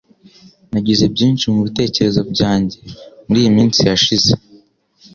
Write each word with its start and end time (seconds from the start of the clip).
Nagize 0.71 1.03
byinshi 1.13 1.43
mubitekerezo 1.53 2.21
byanjye 2.33 2.77
muriyi 3.25 3.49
minsi 3.57 3.79
yashize. 3.89 4.31